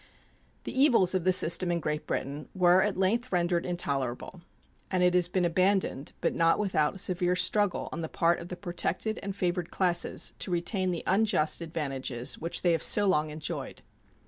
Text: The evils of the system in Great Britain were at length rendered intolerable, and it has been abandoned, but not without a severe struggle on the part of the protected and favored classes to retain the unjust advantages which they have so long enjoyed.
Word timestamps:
The 0.63 0.71
evils 0.75 1.13
of 1.13 1.25
the 1.25 1.31
system 1.31 1.71
in 1.71 1.79
Great 1.79 2.07
Britain 2.07 2.49
were 2.55 2.81
at 2.81 2.97
length 2.97 3.31
rendered 3.31 3.67
intolerable, 3.67 4.41
and 4.89 5.03
it 5.03 5.13
has 5.13 5.27
been 5.27 5.45
abandoned, 5.45 6.13
but 6.21 6.33
not 6.33 6.57
without 6.57 6.95
a 6.95 6.97
severe 6.97 7.35
struggle 7.35 7.87
on 7.91 8.01
the 8.01 8.09
part 8.09 8.39
of 8.39 8.47
the 8.47 8.55
protected 8.57 9.19
and 9.21 9.35
favored 9.35 9.69
classes 9.69 10.33
to 10.39 10.49
retain 10.49 10.89
the 10.89 11.03
unjust 11.05 11.61
advantages 11.61 12.39
which 12.39 12.63
they 12.63 12.71
have 12.71 12.81
so 12.81 13.05
long 13.05 13.29
enjoyed. 13.29 13.83